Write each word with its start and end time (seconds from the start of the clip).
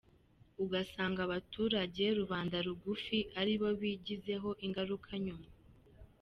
Ugasanga 0.63 1.19
abaturage 1.27 2.03
rubanda 2.19 2.57
rugufi 2.67 3.19
ari 3.39 3.53
bo 3.61 3.69
bigizeho 3.79 4.49
ingaruka 4.65 5.11
nyuma. 5.25 5.47